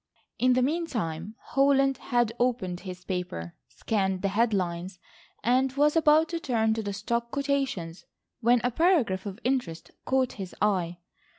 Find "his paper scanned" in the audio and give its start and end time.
2.79-4.23